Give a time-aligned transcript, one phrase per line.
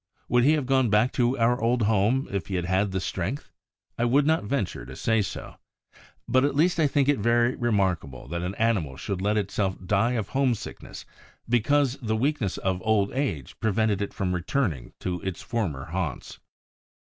[0.29, 3.51] Would he have gone back to our old home, if he had had the strength?
[3.99, 5.57] I would not venture to say so.
[6.27, 10.13] But, at least, I think it very remarkable that an animal should let itself die
[10.13, 11.05] of homesickness
[11.47, 16.39] because the weakness of old age prevented it from returning to its former haunts.